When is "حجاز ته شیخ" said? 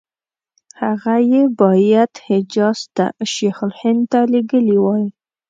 2.27-3.57